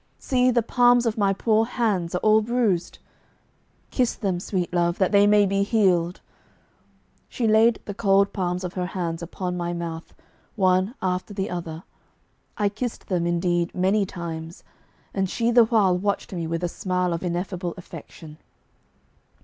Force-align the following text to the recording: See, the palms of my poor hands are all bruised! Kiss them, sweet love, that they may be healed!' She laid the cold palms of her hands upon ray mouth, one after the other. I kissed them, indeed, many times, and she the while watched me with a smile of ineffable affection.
See, 0.17 0.49
the 0.49 0.63
palms 0.63 1.05
of 1.05 1.15
my 1.15 1.31
poor 1.31 1.63
hands 1.63 2.15
are 2.15 2.21
all 2.23 2.41
bruised! 2.41 2.97
Kiss 3.91 4.15
them, 4.15 4.39
sweet 4.39 4.73
love, 4.73 4.97
that 4.97 5.11
they 5.11 5.27
may 5.27 5.45
be 5.45 5.61
healed!' 5.61 6.21
She 7.29 7.47
laid 7.47 7.79
the 7.85 7.93
cold 7.93 8.33
palms 8.33 8.63
of 8.63 8.73
her 8.73 8.87
hands 8.97 9.21
upon 9.21 9.59
ray 9.61 9.73
mouth, 9.73 10.15
one 10.55 10.95
after 11.03 11.35
the 11.35 11.51
other. 11.51 11.83
I 12.57 12.67
kissed 12.67 13.09
them, 13.09 13.27
indeed, 13.27 13.75
many 13.75 14.03
times, 14.07 14.63
and 15.13 15.29
she 15.29 15.51
the 15.51 15.65
while 15.65 15.95
watched 15.95 16.33
me 16.33 16.47
with 16.47 16.63
a 16.63 16.67
smile 16.67 17.13
of 17.13 17.21
ineffable 17.21 17.75
affection. 17.77 18.39